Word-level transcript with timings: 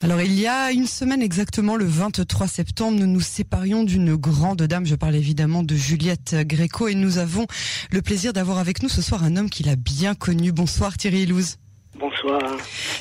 Alors 0.00 0.20
il 0.20 0.38
y 0.38 0.46
a 0.46 0.70
une 0.70 0.86
semaine 0.86 1.22
exactement, 1.22 1.74
le 1.74 1.84
23 1.84 2.46
septembre, 2.46 3.00
nous 3.00 3.08
nous 3.08 3.20
séparions 3.20 3.82
d'une 3.82 4.14
grande 4.14 4.62
dame. 4.62 4.86
Je 4.86 4.94
parle 4.94 5.16
évidemment 5.16 5.64
de 5.64 5.74
Juliette 5.74 6.36
Gréco 6.46 6.86
et 6.86 6.94
nous 6.94 7.18
avons 7.18 7.48
le 7.90 8.00
plaisir 8.00 8.32
d'avoir 8.32 8.58
avec 8.58 8.80
nous 8.80 8.88
ce 8.88 9.02
soir 9.02 9.24
un 9.24 9.36
homme 9.36 9.50
qu'il 9.50 9.68
a 9.68 9.74
bien 9.74 10.14
connu. 10.14 10.52
Bonsoir 10.52 10.96
Thierry 10.96 11.22
Ilouz. 11.22 11.56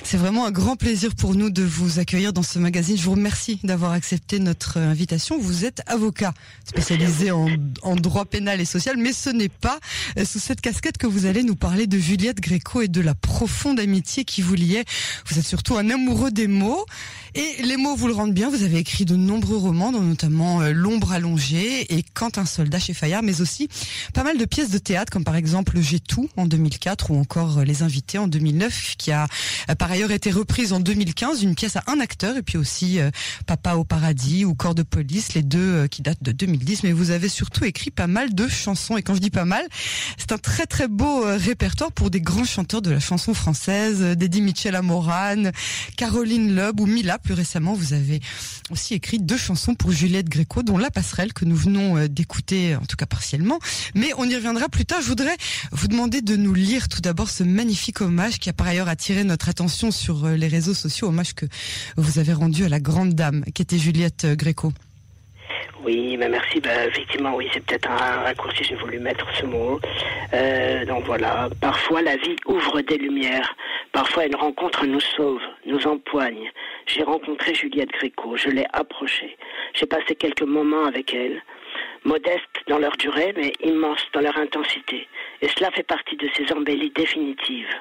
C'est 0.03 0.17
vraiment 0.17 0.45
un 0.45 0.51
grand 0.51 0.75
plaisir 0.75 1.15
pour 1.15 1.35
nous 1.35 1.49
de 1.49 1.63
vous 1.63 1.99
accueillir 1.99 2.33
dans 2.33 2.43
ce 2.43 2.59
magazine. 2.59 2.97
Je 2.97 3.03
vous 3.03 3.11
remercie 3.11 3.59
d'avoir 3.63 3.91
accepté 3.91 4.39
notre 4.39 4.77
invitation. 4.77 5.37
Vous 5.39 5.65
êtes 5.65 5.81
avocat 5.87 6.33
spécialisé 6.65 7.31
en, 7.31 7.47
droit 7.95 8.25
pénal 8.25 8.61
et 8.61 8.65
social, 8.65 8.95
mais 8.97 9.13
ce 9.13 9.29
n'est 9.29 9.49
pas 9.49 9.79
sous 10.23 10.39
cette 10.39 10.61
casquette 10.61 10.97
que 10.97 11.07
vous 11.07 11.25
allez 11.25 11.43
nous 11.43 11.55
parler 11.55 11.87
de 11.87 11.97
Juliette 11.97 12.39
Gréco 12.39 12.81
et 12.81 12.87
de 12.87 13.01
la 13.01 13.15
profonde 13.15 13.79
amitié 13.79 14.23
qui 14.23 14.41
vous 14.41 14.55
liait. 14.55 14.85
Vous 15.27 15.39
êtes 15.39 15.47
surtout 15.47 15.77
un 15.77 15.89
amoureux 15.89 16.31
des 16.31 16.47
mots 16.47 16.85
et 17.35 17.61
les 17.63 17.77
mots 17.77 17.95
vous 17.95 18.07
le 18.07 18.13
rendent 18.13 18.33
bien. 18.33 18.49
Vous 18.49 18.63
avez 18.63 18.77
écrit 18.77 19.05
de 19.05 19.15
nombreux 19.15 19.57
romans, 19.57 19.91
dont 19.91 20.01
notamment 20.01 20.61
euh, 20.61 20.71
L'ombre 20.71 21.11
allongée 21.11 21.93
et 21.95 22.03
Quand 22.13 22.37
un 22.37 22.45
soldat 22.45 22.79
chez 22.79 22.93
Fayard, 22.93 23.23
mais 23.23 23.41
aussi 23.41 23.69
pas 24.13 24.23
mal 24.23 24.37
de 24.37 24.45
pièces 24.45 24.69
de 24.69 24.77
théâtre, 24.77 25.11
comme 25.11 25.23
par 25.23 25.35
exemple 25.35 25.79
J'ai 25.79 25.99
tout 25.99 26.29
en 26.35 26.45
2004 26.45 27.11
ou 27.11 27.19
encore 27.19 27.63
Les 27.63 27.83
invités 27.83 28.17
en 28.17 28.27
2009 28.27 28.95
qui 28.97 29.06
a 29.11 29.27
euh, 29.69 29.75
par 29.75 29.91
ailleurs 29.91 30.11
été 30.11 30.31
reprise 30.31 30.73
en 30.73 30.79
2015, 30.79 31.43
une 31.43 31.55
pièce 31.55 31.75
à 31.75 31.83
un 31.87 31.99
acteur, 31.99 32.37
et 32.37 32.41
puis 32.41 32.57
aussi 32.57 32.99
euh, 32.99 33.09
Papa 33.45 33.75
au 33.75 33.83
paradis 33.83 34.45
ou 34.45 34.55
Corps 34.55 34.75
de 34.75 34.83
police, 34.83 35.33
les 35.33 35.43
deux 35.43 35.59
euh, 35.59 35.87
qui 35.87 36.01
datent 36.01 36.23
de 36.23 36.31
2010. 36.31 36.83
Mais 36.83 36.91
vous 36.91 37.11
avez 37.11 37.29
surtout 37.29 37.65
écrit 37.65 37.91
pas 37.91 38.07
mal 38.07 38.33
de 38.33 38.47
chansons, 38.47 38.97
et 38.97 39.03
quand 39.03 39.15
je 39.15 39.19
dis 39.19 39.29
pas 39.29 39.45
mal, 39.45 39.65
c'est 40.17 40.31
un 40.31 40.37
très 40.37 40.65
très 40.65 40.87
beau 40.87 41.23
répertoire 41.25 41.91
pour 41.91 42.09
des 42.09 42.21
grands 42.21 42.45
chanteurs 42.45 42.81
de 42.81 42.91
la 42.91 42.99
chanson 42.99 43.33
française, 43.33 44.01
d'Eddie 44.17 44.41
Mitchell 44.41 44.75
à 44.75 44.81
Morane, 44.81 45.51
Caroline 45.95 46.55
Loeb 46.55 46.79
ou 46.79 46.85
Mila. 46.85 47.19
Plus 47.19 47.33
récemment, 47.33 47.73
vous 47.73 47.93
avez 47.93 48.19
aussi 48.69 48.93
écrit 48.93 49.19
deux 49.19 49.37
chansons 49.37 49.75
pour 49.75 49.91
Juliette 49.91 50.29
Gréco, 50.29 50.63
dont 50.63 50.77
La 50.77 50.91
Passerelle 50.91 51.33
que 51.33 51.45
nous 51.45 51.55
venons 51.55 52.07
d'écouter, 52.07 52.75
en 52.75 52.85
tout 52.85 52.95
cas 52.95 53.05
partiellement. 53.05 53.59
Mais 53.95 54.11
on 54.17 54.25
y 54.25 54.35
reviendra 54.35 54.69
plus 54.69 54.85
tard. 54.85 55.01
Je 55.01 55.07
voudrais 55.07 55.35
vous 55.71 55.87
demander 55.87 56.21
de 56.21 56.35
nous 56.35 56.53
lire 56.53 56.89
tout 56.89 57.01
d'abord 57.01 57.29
ce 57.29 57.43
magnifique 57.43 58.01
hommage 58.01 58.39
qui 58.39 58.49
a 58.49 58.53
par 58.53 58.67
ailleurs 58.67 58.89
attiré 58.97 59.23
notre 59.23 59.47
attention 59.47 59.91
sur 59.91 60.25
euh, 60.25 60.35
les 60.35 60.47
réseaux 60.47 60.73
sociaux, 60.73 61.09
hommage 61.09 61.35
que 61.35 61.45
vous 61.97 62.17
avez 62.17 62.33
rendu 62.33 62.65
à 62.65 62.69
la 62.69 62.79
grande 62.79 63.13
dame, 63.13 63.43
qui 63.53 63.61
était 63.61 63.77
Juliette 63.77 64.25
euh, 64.25 64.35
Gréco. 64.35 64.71
Oui, 65.85 66.17
mais 66.17 66.27
merci. 66.27 66.59
Ben, 66.59 66.89
effectivement, 66.89 67.35
oui, 67.35 67.47
c'est 67.53 67.63
peut-être 67.63 67.87
un 67.91 68.23
raccourci, 68.23 68.63
j'ai 68.63 68.73
voulu 68.73 68.97
mettre 68.97 69.27
ce 69.39 69.45
mot. 69.45 69.79
Euh, 70.33 70.83
donc 70.85 71.03
voilà, 71.05 71.47
parfois 71.61 72.01
la 72.01 72.15
vie 72.15 72.35
ouvre 72.47 72.81
des 72.81 72.97
lumières. 72.97 73.55
Parfois 73.91 74.25
une 74.25 74.35
rencontre 74.35 74.87
nous 74.87 74.99
sauve, 74.99 75.45
nous 75.67 75.85
empoigne. 75.85 76.49
J'ai 76.87 77.03
rencontré 77.03 77.53
Juliette 77.53 77.91
Gréco, 77.91 78.35
je 78.35 78.49
l'ai 78.49 78.65
approchée. 78.73 79.37
J'ai 79.75 79.85
passé 79.85 80.15
quelques 80.15 80.41
moments 80.57 80.85
avec 80.85 81.13
elle, 81.13 81.43
modestes 82.03 82.57
dans 82.67 82.79
leur 82.79 82.97
durée, 82.97 83.31
mais 83.37 83.53
immenses 83.63 84.07
dans 84.11 84.21
leur 84.21 84.37
intensité. 84.39 85.07
Et 85.43 85.49
cela 85.55 85.69
fait 85.69 85.83
partie 85.83 86.17
de 86.17 86.27
ces 86.35 86.51
embellies 86.51 86.91
définitives. 86.95 87.75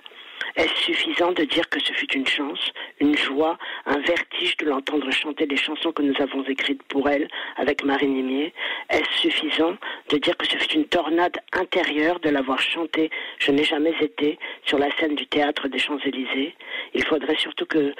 Est-ce 0.56 0.74
suffisant 0.84 1.32
de 1.32 1.44
dire 1.44 1.68
que 1.68 1.78
ce 1.80 1.92
fut 1.92 2.10
une 2.14 2.26
chance, 2.26 2.72
une 3.00 3.16
joie, 3.16 3.58
un 3.84 3.98
vertige 3.98 4.56
de 4.56 4.64
l'entendre 4.64 5.10
chanter 5.10 5.44
les 5.44 5.56
chansons 5.56 5.92
que 5.92 6.02
nous 6.02 6.14
avons 6.18 6.42
écrites 6.44 6.82
pour 6.84 7.08
elle 7.10 7.28
avec 7.56 7.84
Marie 7.84 8.08
Nimier? 8.08 8.54
Est-ce 8.88 9.20
suffisant 9.20 9.76
de 10.08 10.16
dire 10.16 10.34
que 10.38 10.46
ce 10.46 10.56
fut 10.56 10.72
une 10.72 10.86
tornade 10.86 11.36
intérieure 11.52 12.20
de 12.20 12.30
l'avoir 12.30 12.58
chanté 12.58 13.10
Je 13.38 13.50
n'ai 13.50 13.64
jamais 13.64 13.94
été 14.00 14.38
sur 14.64 14.78
la 14.78 14.90
scène 14.96 15.14
du 15.14 15.26
théâtre 15.26 15.68
des 15.68 15.78
Champs-Élysées. 15.78 16.54
Il 16.94 17.04
faudrait 17.04 17.36
surtout 17.36 17.66
que 17.66 17.92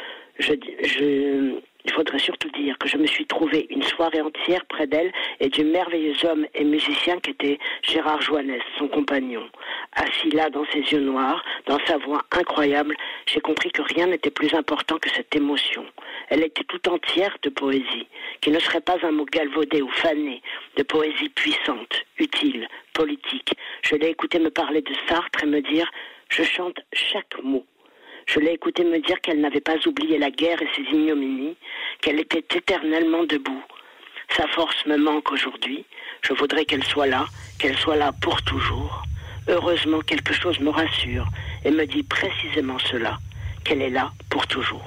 que 2.74 2.88
je 2.88 2.96
me 2.96 3.06
suis 3.06 3.26
trouvé 3.26 3.66
une 3.70 3.82
soirée 3.82 4.20
entière 4.20 4.64
près 4.66 4.86
d'elle 4.86 5.12
et 5.40 5.48
du 5.48 5.64
merveilleux 5.64 6.16
homme 6.24 6.46
et 6.54 6.64
musicien 6.64 7.20
qu'était 7.20 7.58
Gérard 7.82 8.20
Joannès, 8.20 8.62
son 8.78 8.88
compagnon. 8.88 9.48
Assis 9.92 10.30
là 10.30 10.50
dans 10.50 10.64
ses 10.72 10.80
yeux 10.80 11.00
noirs, 11.00 11.44
dans 11.66 11.78
sa 11.86 11.96
voix 11.98 12.24
incroyable, 12.32 12.96
j'ai 13.26 13.40
compris 13.40 13.70
que 13.70 13.82
rien 13.82 14.06
n'était 14.06 14.30
plus 14.30 14.52
important 14.54 14.98
que 14.98 15.10
cette 15.10 15.34
émotion. 15.36 15.84
Elle 16.28 16.42
était 16.42 16.64
tout 16.64 16.88
entière 16.88 17.36
de 17.42 17.50
poésie, 17.50 18.08
qui 18.40 18.50
ne 18.50 18.58
serait 18.58 18.80
pas 18.80 18.96
un 19.02 19.12
mot 19.12 19.24
galvaudé 19.24 19.82
ou 19.82 19.90
fané, 19.90 20.42
de 20.76 20.82
poésie 20.82 21.28
puissante, 21.28 22.04
utile, 22.18 22.68
politique. 22.92 23.52
Je 23.82 23.94
l'ai 23.94 24.08
écouté 24.08 24.38
me 24.38 24.50
parler 24.50 24.82
de 24.82 24.92
Sartre 25.08 25.44
et 25.44 25.46
me 25.46 25.60
dire 25.60 25.90
je 26.28 26.42
chante 26.42 26.78
chaque 26.92 27.40
mot. 27.42 27.64
Je 28.26 28.40
l'ai 28.40 28.52
écouté 28.52 28.84
me 28.84 28.98
dire 28.98 29.20
qu'elle 29.20 29.40
n'avait 29.40 29.60
pas 29.60 29.76
oublié 29.86 30.18
la 30.18 30.30
guerre 30.30 30.60
et 30.60 30.68
ses 30.74 30.82
ignominies, 30.82 31.56
qu'elle 32.00 32.20
était 32.20 32.44
éternellement 32.56 33.24
debout. 33.24 33.62
Sa 34.36 34.46
force 34.48 34.84
me 34.86 34.96
manque 34.96 35.30
aujourd'hui. 35.30 35.84
Je 36.22 36.32
voudrais 36.34 36.64
qu'elle 36.64 36.84
soit 36.84 37.06
là, 37.06 37.26
qu'elle 37.58 37.76
soit 37.76 37.96
là 37.96 38.12
pour 38.20 38.42
toujours. 38.42 39.04
Heureusement, 39.48 40.00
quelque 40.00 40.34
chose 40.34 40.58
me 40.58 40.70
rassure 40.70 41.28
et 41.64 41.70
me 41.70 41.86
dit 41.86 42.02
précisément 42.02 42.78
cela, 42.80 43.18
qu'elle 43.64 43.80
est 43.80 43.90
là 43.90 44.10
pour 44.28 44.46
toujours. 44.48 44.84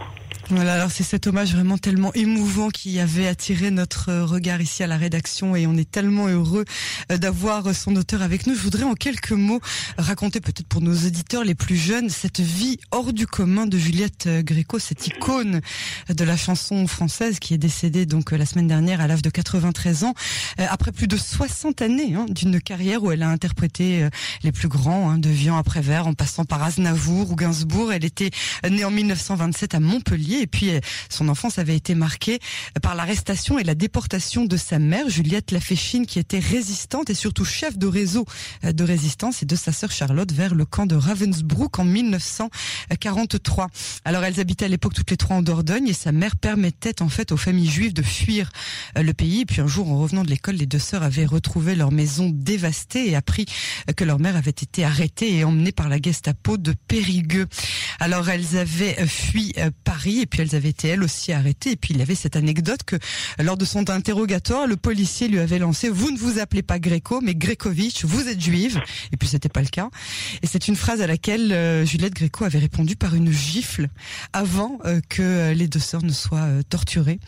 Voilà, 0.51 0.73
alors 0.73 0.89
c'est 0.89 1.03
cet 1.03 1.27
hommage 1.27 1.53
vraiment 1.53 1.77
tellement 1.77 2.11
émouvant 2.15 2.69
qui 2.69 2.99
avait 2.99 3.27
attiré 3.27 3.69
notre 3.69 4.11
regard 4.11 4.61
ici 4.61 4.81
à 4.81 4.87
la 4.87 4.97
rédaction 4.97 5.55
et 5.55 5.67
on 5.67 5.77
est 5.77 5.89
tellement 5.89 6.27
heureux 6.27 6.65
euh, 7.11 7.19
d'avoir 7.19 7.75
son 7.75 7.95
auteur 7.95 8.23
avec 8.23 8.47
nous. 8.47 8.55
Je 8.55 8.61
voudrais 8.61 8.83
en 8.83 8.95
quelques 8.95 9.31
mots 9.31 9.59
raconter 9.99 10.41
peut-être 10.41 10.65
pour 10.65 10.81
nos 10.81 10.95
auditeurs 10.95 11.43
les 11.43 11.53
plus 11.53 11.75
jeunes 11.75 12.09
cette 12.09 12.39
vie 12.39 12.79
hors 12.89 13.13
du 13.13 13.27
commun 13.27 13.67
de 13.67 13.77
Juliette 13.77 14.25
euh, 14.25 14.41
Gréco, 14.41 14.79
cette 14.79 15.05
icône 15.05 15.61
de 16.09 16.23
la 16.23 16.35
chanson 16.35 16.87
française 16.87 17.37
qui 17.37 17.53
est 17.53 17.59
décédée 17.59 18.07
donc 18.07 18.33
euh, 18.33 18.37
la 18.37 18.47
semaine 18.47 18.67
dernière 18.67 19.01
à 19.01 19.07
l'âge 19.07 19.21
de 19.21 19.29
93 19.29 20.03
ans 20.03 20.15
après 20.57 20.91
plus 20.91 21.07
de 21.07 21.15
60 21.15 21.83
années 21.83 22.15
hein, 22.15 22.25
d'une 22.27 22.59
carrière 22.59 23.03
où 23.03 23.11
elle 23.11 23.21
a 23.21 23.29
interprété 23.29 24.09
les 24.41 24.51
plus 24.51 24.67
grands 24.67 25.11
hein, 25.11 25.19
de 25.19 25.29
Vian 25.29 25.57
après 25.57 25.81
Vert 25.81 26.07
en 26.07 26.13
passant 26.15 26.43
par 26.43 26.63
Aznavour 26.63 27.31
ou 27.31 27.35
Gainsbourg. 27.35 27.93
Elle 27.93 28.03
était 28.03 28.31
née 28.67 28.83
en 28.83 28.91
1927 28.91 29.75
à 29.75 29.79
Montpellier 29.79 30.38
et 30.41 30.47
puis 30.47 30.71
euh, 30.71 30.79
son 31.09 31.29
enfance 31.29 31.59
avait 31.59 31.75
été 31.75 31.95
marquée 31.95 32.39
par 32.81 32.95
l'arrestation 32.95 33.59
et 33.59 33.63
la 33.63 33.75
déportation 33.75 34.45
de 34.45 34.57
sa 34.57 34.79
mère, 34.79 35.09
Juliette 35.09 35.51
Laféchine, 35.51 36.05
qui 36.05 36.19
était 36.19 36.39
résistante 36.39 37.09
et 37.09 37.13
surtout 37.13 37.45
chef 37.45 37.77
de 37.77 37.87
réseau 37.87 38.25
euh, 38.63 38.71
de 38.71 38.83
résistance, 38.83 39.43
et 39.43 39.45
de 39.45 39.55
sa 39.55 39.71
sœur 39.71 39.91
Charlotte 39.91 40.31
vers 40.31 40.55
le 40.55 40.65
camp 40.65 40.85
de 40.85 40.95
Ravensbrück 40.95 41.79
en 41.79 41.85
1943. 41.85 43.67
Alors 44.05 44.23
elles 44.23 44.39
habitaient 44.39 44.65
à 44.65 44.69
l'époque 44.69 44.93
toutes 44.93 45.11
les 45.11 45.17
trois 45.17 45.37
en 45.37 45.41
Dordogne 45.41 45.87
et 45.87 45.93
sa 45.93 46.11
mère 46.11 46.35
permettait 46.35 47.01
en 47.01 47.09
fait 47.09 47.31
aux 47.31 47.37
familles 47.37 47.69
juives 47.69 47.93
de 47.93 48.01
fuir 48.01 48.49
euh, 48.97 49.03
le 49.03 49.13
pays. 49.13 49.41
Et 49.41 49.45
puis 49.45 49.61
un 49.61 49.67
jour, 49.67 49.89
en 49.91 49.99
revenant 49.99 50.23
de 50.23 50.29
l'école, 50.29 50.55
les 50.55 50.65
deux 50.65 50.79
sœurs 50.79 51.03
avaient 51.03 51.25
retrouvé 51.25 51.75
leur 51.75 51.91
maison 51.91 52.29
dévastée 52.31 53.09
et 53.09 53.15
appris 53.15 53.45
que 53.95 54.03
leur 54.03 54.19
mère 54.19 54.35
avait 54.35 54.49
été 54.49 54.83
arrêtée 54.83 55.35
et 55.35 55.43
emmenée 55.43 55.71
par 55.71 55.89
la 55.89 56.01
Gestapo 56.01 56.57
de 56.57 56.73
Périgueux. 56.87 57.47
Alors 57.99 58.29
elles 58.29 58.57
avaient 58.57 59.05
fui 59.07 59.53
Paris 59.83 60.19
puis 60.29 60.41
elles 60.41 60.55
avaient 60.55 60.69
été 60.69 60.87
elles 60.89 61.03
aussi 61.03 61.33
arrêtées. 61.33 61.71
Et 61.71 61.75
puis 61.75 61.93
il 61.93 61.99
y 61.99 62.01
avait 62.01 62.15
cette 62.15 62.35
anecdote 62.35 62.83
que 62.83 62.95
lors 63.39 63.57
de 63.57 63.65
son 63.65 63.89
interrogatoire, 63.89 64.67
le 64.67 64.75
policier 64.75 65.27
lui 65.27 65.39
avait 65.39 65.59
lancé 65.59 65.89
"Vous 65.89 66.11
ne 66.11 66.17
vous 66.17 66.39
appelez 66.39 66.61
pas 66.61 66.79
Gréco, 66.79 67.21
mais 67.21 67.35
Grékovitch. 67.35 68.05
Vous 68.05 68.27
êtes 68.27 68.41
juive." 68.41 68.79
Et 69.11 69.17
puis 69.17 69.27
c'était 69.27 69.49
pas 69.49 69.61
le 69.61 69.67
cas. 69.67 69.89
Et 70.41 70.47
c'est 70.47 70.67
une 70.67 70.75
phrase 70.75 71.01
à 71.01 71.07
laquelle 71.07 71.51
euh, 71.51 71.85
Juliette 71.85 72.13
Gréco 72.13 72.45
avait 72.45 72.59
répondu 72.59 72.95
par 72.95 73.15
une 73.15 73.31
gifle 73.31 73.87
avant 74.33 74.79
euh, 74.85 75.01
que 75.09 75.53
les 75.53 75.67
deux 75.67 75.79
sœurs 75.79 76.03
ne 76.03 76.11
soient 76.11 76.39
euh, 76.39 76.61
torturées. 76.67 77.19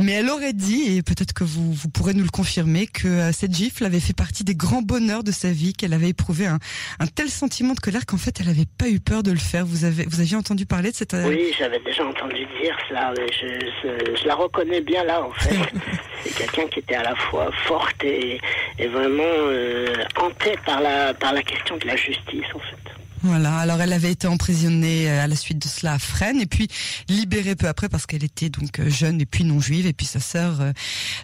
Mais 0.00 0.12
elle 0.12 0.28
aurait 0.30 0.52
dit, 0.52 0.96
et 0.96 1.02
peut-être 1.02 1.32
que 1.32 1.44
vous, 1.44 1.72
vous 1.72 1.88
pourrez 1.88 2.14
nous 2.14 2.24
le 2.24 2.30
confirmer, 2.30 2.86
que 2.86 3.30
cette 3.32 3.54
gifle 3.54 3.84
avait 3.84 4.00
fait 4.00 4.12
partie 4.12 4.42
des 4.42 4.54
grands 4.54 4.82
bonheurs 4.82 5.22
de 5.22 5.30
sa 5.30 5.52
vie, 5.52 5.72
qu'elle 5.72 5.92
avait 5.92 6.08
éprouvé 6.08 6.46
un, 6.46 6.58
un, 6.98 7.06
tel 7.06 7.28
sentiment 7.28 7.74
de 7.74 7.80
colère 7.80 8.06
qu'en 8.06 8.16
fait 8.16 8.40
elle 8.40 8.46
n'avait 8.46 8.66
pas 8.66 8.88
eu 8.88 8.98
peur 8.98 9.22
de 9.22 9.30
le 9.30 9.38
faire. 9.38 9.66
Vous 9.66 9.84
avez, 9.84 10.04
vous 10.06 10.20
aviez 10.20 10.36
entendu 10.36 10.66
parler 10.66 10.90
de 10.90 10.96
cette... 10.96 11.14
Oui, 11.14 11.52
j'avais 11.58 11.80
déjà 11.80 12.04
entendu 12.04 12.13
dire 12.60 12.76
cela, 12.88 13.12
mais 13.16 13.26
je, 13.32 14.26
la 14.26 14.34
reconnais 14.34 14.80
bien 14.80 15.04
là 15.04 15.22
en 15.22 15.32
fait. 15.32 15.56
C'est 16.22 16.34
quelqu'un 16.34 16.66
qui 16.68 16.78
était 16.78 16.94
à 16.94 17.02
la 17.02 17.14
fois 17.14 17.50
forte 17.66 18.02
et, 18.02 18.40
vraiment 18.78 19.22
euh, 19.26 19.92
hantée 20.18 20.56
par 20.64 20.80
la, 20.80 21.12
par 21.14 21.32
la 21.32 21.42
question 21.42 21.76
de 21.76 21.86
la 21.86 21.96
justice 21.96 22.46
en 22.54 22.60
fait. 22.60 22.93
Voilà, 23.26 23.56
alors 23.56 23.80
elle 23.80 23.94
avait 23.94 24.12
été 24.12 24.26
emprisonnée 24.26 25.10
euh, 25.10 25.24
à 25.24 25.26
la 25.26 25.34
suite 25.34 25.58
de 25.58 25.66
cela 25.66 25.94
à 25.94 25.98
Fresnes 25.98 26.42
et 26.42 26.46
puis 26.46 26.68
libérée 27.08 27.56
peu 27.56 27.68
après 27.68 27.88
parce 27.88 28.04
qu'elle 28.04 28.22
était 28.22 28.50
donc 28.50 28.78
euh, 28.78 28.90
jeune 28.90 29.18
et 29.18 29.24
puis 29.24 29.44
non 29.44 29.60
juive 29.60 29.86
et 29.86 29.94
puis 29.94 30.04
sa 30.04 30.20
sœur 30.20 30.60
euh, 30.60 30.72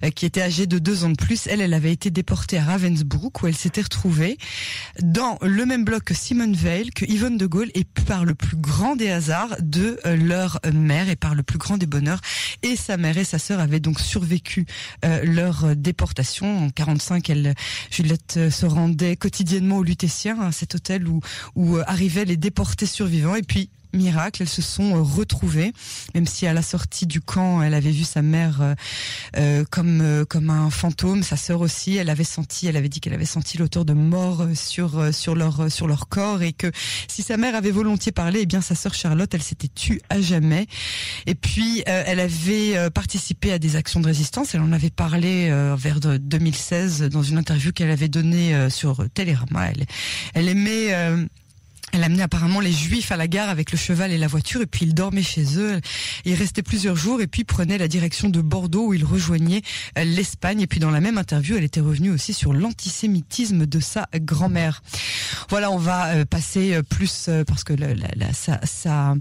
qui 0.08 0.25
était 0.25 0.41
âgée 0.41 0.67
de 0.67 0.79
deux 0.79 1.05
ans 1.05 1.11
de 1.11 1.17
plus, 1.17 1.47
elle, 1.47 1.61
elle 1.61 1.75
avait 1.75 1.93
été 1.93 2.11
déportée 2.11 2.56
à 2.56 2.64
Ravensbrück 2.64 3.43
où 3.43 3.49
elle 3.49 3.55
s'était 3.55 3.82
retrouvée 3.82 4.38
dans 5.02 5.37
le 5.43 5.67
même 5.67 5.85
bloc 5.85 6.05
que 6.05 6.14
Simone 6.14 6.55
Veil, 6.55 6.88
que 6.88 7.05
Yvonne 7.05 7.37
de 7.37 7.44
Gaulle 7.44 7.70
et 7.75 7.85
par 7.85 8.25
le 8.25 8.35
plus 8.35 8.56
grand 8.56 8.97
des 8.97 9.11
hasards 9.11 9.56
de 9.61 10.00
leur 10.06 10.58
mère 10.73 11.11
et 11.11 11.17
par 11.17 11.35
le 11.35 11.43
plus 11.43 11.58
grand 11.58 11.76
des 11.76 11.87
bonheurs 11.87 12.23
et 12.62 12.76
sa 12.76 12.97
mère 12.97 13.19
et 13.19 13.25
sa 13.25 13.38
sœur 13.38 13.61
avaient 13.61 13.79
donc 13.79 14.00
survécu 14.00 14.64
leur 15.02 15.76
déportation 15.76 16.64
en 16.64 16.70
45. 16.70 17.29
Elle, 17.29 17.55
Juliette 17.91 18.50
se 18.50 18.64
rendait 18.64 19.17
quotidiennement 19.17 19.76
au 19.76 19.82
Lutétien, 19.82 20.41
à 20.41 20.50
cet 20.50 20.75
hôtel 20.75 21.06
où 21.06 21.20
où 21.55 21.79
arrivaient 21.90 22.25
les 22.25 22.37
déportés 22.37 22.87
survivants 22.87 23.34
et 23.34 23.42
puis 23.42 23.69
miracle, 23.92 24.42
elles 24.42 24.48
se 24.48 24.62
sont 24.62 25.02
retrouvées, 25.02 25.72
même 26.14 26.26
si 26.26 26.46
à 26.46 26.52
la 26.52 26.62
sortie 26.62 27.06
du 27.06 27.20
camp, 27.20 27.62
elle 27.62 27.75
avait 27.75 27.90
vu 27.90 28.04
sa 28.04 28.22
mère 28.22 28.76
comme 29.70 30.25
comme 30.28 30.50
un 30.50 30.70
fantôme, 30.70 31.22
sa 31.22 31.37
sœur 31.37 31.60
aussi, 31.60 31.96
elle 31.96 32.10
avait 32.10 32.25
senti, 32.25 32.66
elle 32.66 32.76
avait 32.76 32.88
dit 32.88 33.00
qu'elle 33.00 33.14
avait 33.14 33.25
senti 33.25 33.58
l'auteur 33.58 33.84
de 33.84 33.92
mort 33.92 34.46
sur 34.54 35.12
sur 35.12 35.34
leur 35.34 35.70
sur 35.70 35.88
leur 35.88 36.08
corps 36.08 36.42
et 36.42 36.52
que 36.52 36.70
si 37.08 37.22
sa 37.22 37.37
mère 37.37 37.54
avait 37.54 37.70
volontiers 37.70 38.12
parlé, 38.12 38.40
eh 38.42 38.46
bien 38.46 38.60
sa 38.60 38.75
sœur 38.75 38.94
Charlotte, 38.94 39.32
elle 39.34 39.42
s'était 39.42 39.69
tue 39.69 40.00
à 40.08 40.20
jamais. 40.20 40.66
Et 41.26 41.34
puis 41.34 41.82
elle 41.87 42.20
avait 42.20 42.90
participé 42.90 43.52
à 43.52 43.58
des 43.58 43.76
actions 43.76 44.00
de 44.00 44.06
résistance, 44.06 44.54
elle 44.54 44.62
en 44.62 44.72
avait 44.72 44.90
parlé 44.90 45.50
vers 45.76 46.00
2016 46.00 47.02
dans 47.10 47.22
une 47.22 47.38
interview 47.38 47.72
qu'elle 47.72 47.90
avait 47.90 48.08
donnée 48.08 48.70
sur 48.70 49.04
Télérama. 49.14 49.70
Elle 50.34 50.48
aimait 50.48 51.28
elle 51.92 52.04
amenait 52.04 52.22
apparemment 52.22 52.60
les 52.60 52.72
juifs 52.72 53.10
à 53.10 53.16
la 53.16 53.26
gare 53.26 53.48
avec 53.48 53.72
le 53.72 53.78
cheval 53.78 54.12
et 54.12 54.19
la 54.19 54.26
voiture 54.28 54.62
et 54.62 54.66
puis 54.66 54.87
il 54.87 54.94
dormait 54.94 55.22
chez 55.22 55.58
eux. 55.58 55.81
Il 56.25 56.34
restait 56.34 56.62
plusieurs 56.62 56.96
jours 56.96 57.20
et 57.20 57.26
puis 57.26 57.44
prenait 57.44 57.78
la 57.78 57.88
direction 57.88 58.28
de 58.28 58.40
Bordeaux 58.40 58.88
où 58.88 58.94
il 58.94 59.04
rejoignait 59.04 59.62
euh, 59.98 60.04
l'Espagne. 60.04 60.60
Et 60.60 60.66
puis 60.66 60.81
dans 60.81 60.90
la 60.90 61.00
même 61.00 61.19
interview, 61.19 61.56
elle 61.56 61.64
était 61.64 61.81
revenue 61.81 62.10
aussi 62.10 62.32
sur 62.32 62.52
l'antisémitisme 62.52 63.66
de 63.66 63.81
sa 63.81 64.08
grand-mère. 64.14 64.82
Voilà, 65.48 65.70
on 65.70 65.78
va 65.78 66.08
euh, 66.08 66.25
passer 66.25 66.75
euh, 66.75 66.82
plus 66.82 67.28
parce 67.46 67.64
que 67.64 67.72
la, 67.72 67.94
la, 67.94 68.32
sa, 68.32 68.60
sa, 68.64 69.14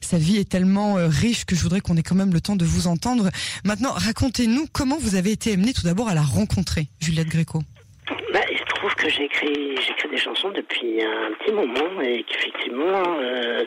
sa 0.00 0.18
vie 0.18 0.36
est 0.36 0.48
tellement 0.48 0.94
riche 0.96 1.44
que 1.44 1.54
je 1.54 1.62
voudrais 1.62 1.80
qu'on 1.80 1.96
ait 1.96 2.02
quand 2.02 2.14
même 2.14 2.32
le 2.32 2.40
temps 2.40 2.56
de 2.56 2.64
vous 2.64 2.86
entendre. 2.86 3.30
Maintenant, 3.64 3.92
racontez-nous 3.92 4.66
comment 4.72 4.98
vous 4.98 5.14
avez 5.14 5.32
été 5.32 5.52
amené 5.52 5.72
tout 5.72 5.82
d'abord 5.82 6.08
à 6.08 6.14
la 6.14 6.22
rencontrer, 6.22 6.88
Juliette 7.00 7.28
Gréco. 7.28 7.62
Se 8.08 8.63
trouve 8.84 8.96
que 8.96 9.08
j'écris 9.08 9.76
j'écris 9.80 10.08
des 10.10 10.18
chansons 10.18 10.50
depuis 10.50 11.02
un 11.02 11.32
petit 11.38 11.52
moment 11.52 12.02
et 12.02 12.22
qu'effectivement 12.24 13.02
euh, 13.18 13.64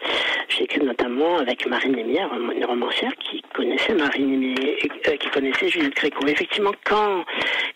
j'écris 0.47 0.81
notamment 0.81 1.39
avec 1.39 1.65
Marine 1.65 1.95
Lémière, 1.95 2.29
une 2.35 2.65
romancière 2.65 3.15
qui 3.15 3.41
connaissait 3.55 3.95
Marine 3.95 4.29
Lémière, 4.29 4.75
euh, 5.07 5.15
qui 5.15 5.29
connaissait 5.29 5.69
Juliette 5.69 5.95
Gréco. 5.95 6.27
Effectivement, 6.27 6.71
quand 6.85 7.25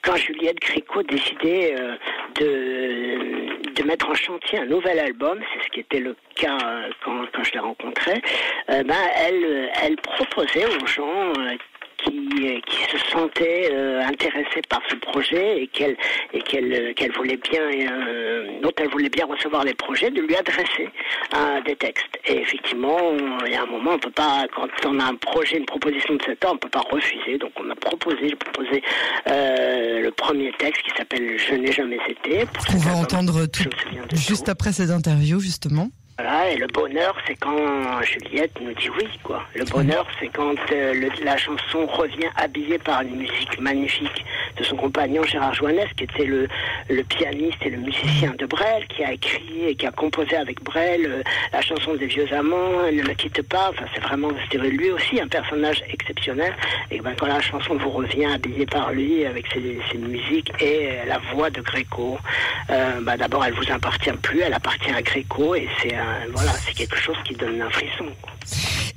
quand 0.03 0.15
Juliette 0.17 0.59
Gréco 0.59 1.01
décidait 1.01 1.73
euh, 1.79 1.95
de 2.39 3.71
de 3.73 3.83
mettre 3.87 4.07
en 4.07 4.13
chantier 4.13 4.59
un 4.59 4.67
nouvel 4.67 4.99
album, 4.99 5.39
c'est 5.51 5.63
ce 5.65 5.69
qui 5.71 5.79
était 5.79 5.99
le 5.99 6.15
cas 6.35 6.59
euh, 6.63 6.89
quand, 7.03 7.25
quand 7.33 7.43
je 7.43 7.53
l'ai 7.53 7.59
rencontrée, 7.59 8.21
ben 8.67 9.03
elle 9.25 9.71
elle 9.81 9.95
proposait 9.95 10.67
aux 10.67 10.85
gens 10.85 11.33
qui, 12.03 12.61
qui 12.65 12.83
se 12.91 13.11
sentait 13.11 13.69
euh, 13.71 14.01
intéressée 14.01 14.61
par 14.69 14.81
ce 14.89 14.95
projet 14.95 15.63
et 15.63 15.67
qu'elle 15.67 15.95
et 16.33 16.41
qu'elle 16.41 16.73
euh, 16.73 16.93
qu'elle 16.93 17.11
voulait 17.13 17.37
bien 17.37 17.61
euh, 17.61 18.59
dont 18.61 18.71
elle 18.77 18.89
voulait 18.89 19.09
bien 19.09 19.25
recevoir 19.25 19.63
les 19.63 19.73
projets 19.73 20.09
de 20.11 20.21
lui 20.21 20.35
adresser 20.35 20.89
des 21.65 21.75
textes. 21.75 22.05
Et 22.25 22.41
effectivement 22.41 22.97
il 23.45 23.51
y 23.51 23.55
a 23.55 23.63
un 23.63 23.65
moment 23.65 23.91
on 23.93 23.99
peut 23.99 24.11
pas 24.11 24.45
quand 24.55 24.67
on 24.85 24.99
a 24.99 25.05
un 25.05 25.15
projet 25.15 25.57
une 25.57 25.65
proposition 25.65 26.15
de 26.15 26.21
cet 26.23 26.43
ordre 26.45 26.55
on 26.55 26.67
peut 26.67 26.69
pas 26.69 26.85
refuser. 26.89 27.37
Donc 27.37 27.51
on 27.57 27.69
a 27.69 27.75
proposé 27.75 28.29
j'ai 28.29 28.35
proposé 28.35 28.81
le 29.25 30.09
premier 30.11 30.51
texte 30.53 30.83
qui 30.83 30.91
s'appelle 30.97 31.37
je 31.37 31.55
n'ai 31.55 31.71
jamais 31.71 31.99
été 32.07 32.45
on 32.73 32.77
va 32.77 32.95
entendre 32.95 33.45
tout 33.45 33.69
juste 34.13 34.49
après 34.49 34.73
ces 34.73 34.91
interviews 34.91 35.39
justement 35.39 35.89
et 36.51 36.57
le 36.57 36.67
bonheur, 36.67 37.15
c'est 37.27 37.35
quand 37.35 38.01
Juliette 38.03 38.51
nous 38.61 38.73
dit 38.73 38.89
oui, 38.97 39.07
quoi. 39.23 39.43
Le 39.55 39.65
bonheur, 39.65 40.07
c'est 40.19 40.27
quand 40.27 40.55
euh, 40.71 41.09
la 41.23 41.37
chanson 41.37 41.85
revient 41.85 42.29
habillée 42.35 42.77
par 42.77 43.01
une 43.01 43.15
musique 43.15 43.59
magnifique 43.59 44.25
de 44.57 44.63
son 44.63 44.75
compagnon 44.75 45.23
Gérard 45.23 45.53
Joannès, 45.53 45.87
qui 45.95 46.03
était 46.03 46.25
le, 46.25 46.47
pianiste 47.09 47.57
et 47.65 47.69
le 47.69 47.77
musicien 47.77 48.33
de 48.37 48.45
Brel, 48.45 48.85
qui 48.87 49.03
a 49.03 49.13
écrit 49.13 49.65
et 49.67 49.75
qui 49.75 49.85
a 49.87 49.91
composé 49.91 50.35
avec 50.35 50.61
Brel 50.63 51.05
euh, 51.05 51.23
la 51.53 51.61
chanson 51.61 51.95
des 51.95 52.05
vieux 52.05 52.31
amants, 52.33 52.83
Ne 52.91 53.01
me 53.01 53.13
quitte 53.13 53.41
pas. 53.43 53.69
Enfin, 53.69 53.85
c'est 53.93 54.01
vraiment, 54.01 54.29
c'était 54.43 54.57
lui 54.69 54.91
aussi 54.91 55.19
un 55.19 55.27
personnage 55.27 55.83
exceptionnel. 55.89 56.53
Et 56.91 56.99
ben, 56.99 57.13
quand 57.17 57.27
la 57.27 57.41
chanson 57.41 57.75
vous 57.75 57.89
revient 57.89 58.25
habillée 58.25 58.65
par 58.65 58.91
lui, 58.91 59.25
avec 59.25 59.45
ses, 59.53 59.79
ses 59.91 59.97
musiques 59.97 60.51
et 60.61 60.89
la 61.07 61.19
voix 61.33 61.49
de 61.49 61.61
Gréco, 61.61 62.17
euh, 62.69 63.01
bah, 63.01 63.17
d'abord, 63.17 63.43
elle 63.45 63.53
vous 63.53 63.71
appartient 63.71 64.11
plus, 64.21 64.41
elle 64.41 64.53
appartient 64.53 64.91
à 64.91 65.01
Gréco, 65.01 65.55
et 65.55 65.67
c'est 65.81 65.95
voilà, 66.33 66.53
c'est 66.65 66.73
quelque 66.73 66.97
chose 66.97 67.15
qui 67.25 67.35
donne 67.35 67.61
un 67.61 67.69
frisson. 67.69 68.05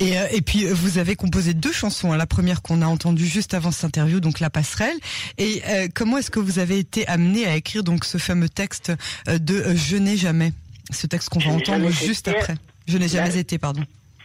Et, 0.00 0.18
euh, 0.18 0.26
et 0.32 0.40
puis 0.40 0.66
euh, 0.66 0.74
vous 0.74 0.98
avez 0.98 1.16
composé 1.16 1.54
deux 1.54 1.72
chansons. 1.72 2.12
Hein. 2.12 2.16
La 2.16 2.26
première 2.26 2.62
qu'on 2.62 2.82
a 2.82 2.86
entendue 2.86 3.26
juste 3.26 3.54
avant 3.54 3.70
cette 3.70 3.84
interview, 3.84 4.20
donc 4.20 4.40
La 4.40 4.50
Passerelle. 4.50 4.96
Et 5.38 5.62
euh, 5.68 5.88
comment 5.94 6.18
est-ce 6.18 6.30
que 6.30 6.40
vous 6.40 6.58
avez 6.58 6.78
été 6.78 7.06
amené 7.08 7.46
à 7.46 7.56
écrire 7.56 7.84
donc 7.84 8.04
ce 8.04 8.18
fameux 8.18 8.48
texte 8.48 8.92
de 9.26 9.74
Je 9.74 9.96
n'ai 9.96 10.16
jamais, 10.16 10.52
ce 10.90 11.06
texte 11.06 11.28
qu'on 11.28 11.40
va 11.40 11.50
entendre 11.50 11.90
juste 11.90 12.28
après. 12.28 12.54
Je 12.86 12.98
n'ai 12.98 13.08
jamais 13.08 13.38
été, 13.38 13.58
pardon. 13.58 13.82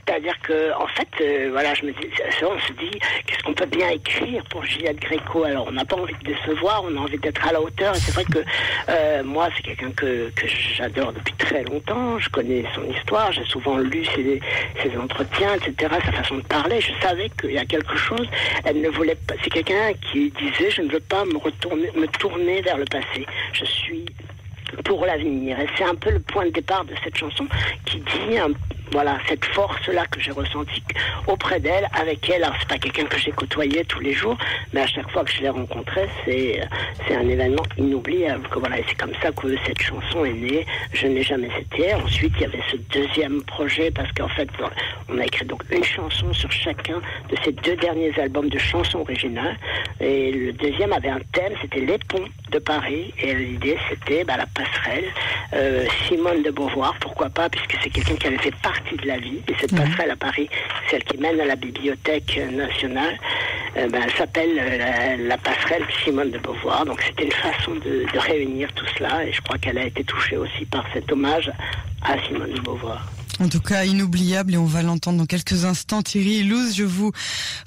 C'est-à-dire 0.09 0.41
que, 0.41 0.73
en 0.73 0.87
fait, 0.87 1.07
euh, 1.21 1.49
voilà, 1.51 1.75
je 1.75 1.85
me 1.85 1.91
on 1.91 2.59
se 2.59 2.73
dit, 2.73 2.99
qu'est-ce 3.27 3.43
qu'on 3.43 3.53
peut 3.53 3.67
bien 3.67 3.89
écrire 3.89 4.43
pour 4.45 4.65
Juliette 4.65 4.99
Gréco? 4.99 5.43
Alors, 5.43 5.67
on 5.67 5.71
n'a 5.71 5.85
pas 5.85 5.97
envie 5.97 6.15
de 6.23 6.33
décevoir, 6.33 6.83
on 6.83 6.97
a 6.97 6.99
envie 6.99 7.19
d'être 7.19 7.47
à 7.47 7.51
la 7.51 7.61
hauteur. 7.61 7.95
Et 7.95 7.99
c'est 7.99 8.13
vrai 8.13 8.23
que 8.25 8.39
euh, 8.89 9.23
moi, 9.23 9.49
c'est 9.55 9.61
quelqu'un 9.61 9.91
que, 9.91 10.31
j'adore 10.75 11.13
depuis 11.13 11.35
très 11.35 11.63
longtemps. 11.63 12.17
Je 12.17 12.27
connais 12.29 12.65
son 12.73 12.85
histoire, 12.85 13.31
j'ai 13.31 13.45
souvent 13.45 13.77
lu 13.77 14.03
ses, 14.03 14.41
ses, 14.81 14.97
entretiens, 14.97 15.53
etc., 15.53 15.93
sa 16.03 16.11
façon 16.11 16.37
de 16.37 16.43
parler. 16.43 16.81
Je 16.81 16.91
savais 17.03 17.29
qu'il 17.39 17.51
y 17.51 17.59
a 17.59 17.65
quelque 17.65 17.95
chose. 17.95 18.27
Elle 18.65 18.81
ne 18.81 18.89
voulait 18.89 19.17
pas. 19.27 19.35
C'est 19.43 19.51
quelqu'un 19.51 19.93
qui 20.11 20.31
disait, 20.31 20.71
je 20.71 20.81
ne 20.81 20.91
veux 20.91 21.01
pas 21.01 21.23
me 21.25 21.37
retourner, 21.37 21.91
me 21.95 22.07
tourner 22.07 22.61
vers 22.61 22.79
le 22.79 22.85
passé. 22.85 23.27
Je 23.53 23.65
suis 23.65 24.05
pour 24.85 25.05
l'avenir. 25.05 25.59
Et 25.59 25.67
c'est 25.77 25.83
un 25.83 25.95
peu 25.95 26.11
le 26.11 26.19
point 26.19 26.45
de 26.45 26.51
départ 26.51 26.83
de 26.85 26.93
cette 27.03 27.15
chanson 27.15 27.47
qui 27.85 27.97
dit 27.97 28.37
un 28.37 28.49
voilà, 28.91 29.17
cette 29.27 29.45
force-là 29.45 30.05
que 30.07 30.19
j'ai 30.19 30.31
ressentie 30.31 30.83
auprès 31.27 31.59
d'elle, 31.59 31.87
avec 31.93 32.29
elle. 32.29 32.43
Alors, 32.43 32.55
c'est 32.59 32.67
pas 32.67 32.77
quelqu'un 32.77 33.05
que 33.05 33.17
j'ai 33.17 33.31
côtoyé 33.31 33.85
tous 33.85 33.99
les 33.99 34.13
jours, 34.13 34.37
mais 34.73 34.81
à 34.81 34.87
chaque 34.87 35.09
fois 35.11 35.23
que 35.23 35.31
je 35.31 35.41
l'ai 35.41 35.49
rencontrée, 35.49 36.07
c'est, 36.25 36.61
c'est 37.07 37.15
un 37.15 37.27
événement 37.27 37.63
inoubliable. 37.77 38.47
Que 38.49 38.59
voilà, 38.59 38.79
et 38.79 38.85
c'est 38.87 38.97
comme 38.97 39.13
ça 39.21 39.31
que 39.31 39.55
cette 39.65 39.81
chanson 39.81 40.25
est 40.25 40.33
née. 40.33 40.65
Je 40.93 41.07
n'ai 41.07 41.23
jamais 41.23 41.49
été. 41.59 41.93
Ensuite, 41.93 42.33
il 42.37 42.41
y 42.41 42.45
avait 42.45 42.63
ce 42.71 42.77
deuxième 42.91 43.43
projet, 43.43 43.91
parce 43.91 44.11
qu'en 44.13 44.29
fait, 44.29 44.49
on 45.09 45.17
a 45.17 45.25
écrit 45.25 45.45
donc 45.45 45.63
une 45.71 45.83
chanson 45.83 46.33
sur 46.33 46.51
chacun 46.51 46.99
de 47.29 47.37
ces 47.43 47.51
deux 47.51 47.75
derniers 47.75 48.17
albums 48.19 48.49
de 48.49 48.57
chansons 48.57 48.99
originales. 48.99 49.57
Et 49.99 50.31
le 50.31 50.53
deuxième 50.53 50.93
avait 50.93 51.09
un 51.09 51.19
thème, 51.33 51.53
c'était 51.61 51.81
les 51.81 51.97
ponts 51.97 52.25
de 52.49 52.59
Paris. 52.59 53.13
Et 53.21 53.33
l'idée, 53.33 53.77
c'était 53.89 54.23
bah, 54.23 54.37
la 54.37 54.45
passerelle. 54.45 55.05
Euh, 55.53 55.85
Simone 56.07 56.43
de 56.43 56.51
Beauvoir, 56.51 56.95
pourquoi 56.99 57.29
pas, 57.29 57.49
puisque 57.49 57.75
c'est 57.81 57.89
quelqu'un 57.89 58.15
qui 58.15 58.27
avait 58.27 58.37
fait 58.37 58.55
partie 58.61 58.95
de 58.95 59.07
la 59.07 59.17
vie. 59.17 59.41
Et 59.47 59.53
cette 59.59 59.75
passerelle 59.75 60.11
à 60.11 60.15
Paris, 60.15 60.49
celle 60.89 61.03
qui 61.03 61.17
mène 61.17 61.39
à 61.39 61.45
la 61.45 61.55
Bibliothèque 61.55 62.39
nationale, 62.51 63.17
euh, 63.77 63.87
ben, 63.89 64.01
elle 64.03 64.13
s'appelle 64.13 64.59
euh, 64.59 65.27
la, 65.27 65.37
passerelle 65.37 65.85
Simone 66.03 66.31
de 66.31 66.39
Beauvoir. 66.39 66.85
Donc 66.85 67.01
c'était 67.01 67.25
une 67.25 67.31
façon 67.31 67.75
de, 67.75 68.05
de 68.11 68.19
réunir 68.19 68.71
tout 68.73 68.85
cela. 68.97 69.25
Et 69.25 69.31
je 69.31 69.41
crois 69.41 69.57
qu'elle 69.57 69.77
a 69.77 69.85
été 69.85 70.03
touchée 70.03 70.37
aussi 70.37 70.65
par 70.65 70.85
cet 70.93 71.11
hommage 71.11 71.51
à 72.01 72.17
Simone 72.27 72.53
de 72.53 72.61
Beauvoir. 72.61 73.18
En 73.41 73.47
tout 73.47 73.61
cas, 73.61 73.85
inoubliable 73.85 74.53
et 74.53 74.57
on 74.57 74.65
va 74.65 74.83
l'entendre 74.83 75.17
dans 75.17 75.25
quelques 75.25 75.63
instants. 75.63 76.01
Thierry 76.01 76.43
Louz, 76.43 76.75
je 76.75 76.83
vous 76.83 77.13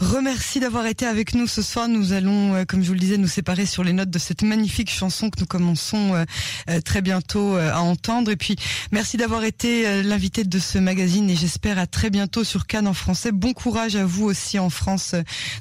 remercie 0.00 0.60
d'avoir 0.60 0.84
été 0.84 1.06
avec 1.06 1.34
nous 1.34 1.46
ce 1.46 1.62
soir. 1.62 1.88
Nous 1.88 2.12
allons, 2.12 2.54
euh, 2.54 2.64
comme 2.66 2.82
je 2.82 2.88
vous 2.88 2.92
le 2.92 3.00
disais, 3.00 3.16
nous 3.16 3.26
séparer 3.26 3.64
sur 3.64 3.82
les 3.82 3.94
notes 3.94 4.10
de 4.10 4.18
cette 4.18 4.42
magnifique 4.42 4.90
chanson 4.90 5.30
que 5.30 5.40
nous 5.40 5.46
commençons 5.46 6.14
euh, 6.14 6.24
euh, 6.68 6.80
très 6.82 7.00
bientôt 7.00 7.56
à 7.56 7.80
entendre. 7.80 8.30
Et 8.30 8.36
puis, 8.36 8.56
merci 8.90 9.16
d'avoir 9.16 9.44
été 9.44 10.02
l'invité 10.02 10.44
de 10.44 10.58
ce 10.58 10.76
magazine 10.76 11.30
et 11.30 11.36
j'espère 11.36 11.78
à 11.78 11.86
très 11.86 12.10
bientôt 12.10 12.44
sur 12.44 12.66
Cannes 12.66 12.86
en 12.86 12.94
français. 12.94 13.32
Bon 13.32 13.54
courage 13.54 13.96
à 13.96 14.04
vous 14.04 14.26
aussi 14.26 14.58
en 14.58 14.68
France 14.68 15.14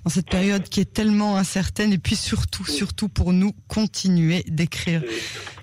dans 0.04 0.12
cette 0.12 0.30
période 0.30 0.68
qui 0.68 0.82
est 0.82 0.94
tellement 0.94 1.38
incertaine 1.38 1.94
et 1.94 1.98
puis 1.98 2.18
surtout, 2.18 2.66
surtout 2.66 3.08
pour 3.08 3.32
nous 3.32 3.54
continuer 3.70 4.44
d'écrire. 4.50 5.04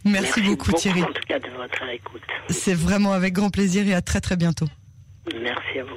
Merci, 0.05 0.43
beaucoup, 0.43 0.73
Thierry. 0.73 1.03
En 1.03 1.07
tout 1.07 1.23
cas 1.27 1.39
de 1.39 1.49
votre 1.51 1.89
écoute. 1.93 2.23
C'est 2.49 2.75
vraiment 2.75 3.13
avec 3.13 3.33
grand 3.33 3.51
plaisir 3.51 3.87
et 3.87 3.95
à 3.95 4.01
très 4.01 4.21
très 4.21 4.37
bientôt. 4.37 4.67
Merci 5.43 5.81
à 5.81 5.85
vous. 5.85 5.97